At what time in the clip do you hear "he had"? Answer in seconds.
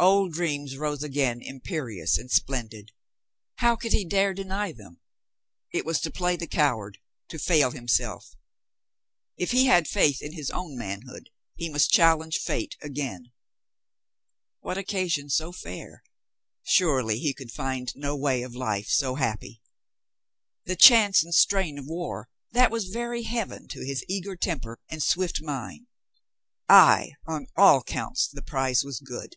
9.50-9.88